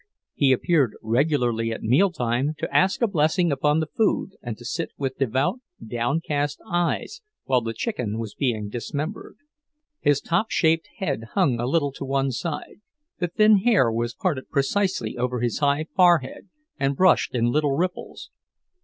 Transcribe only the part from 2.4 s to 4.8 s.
to ask a blessing upon the food and to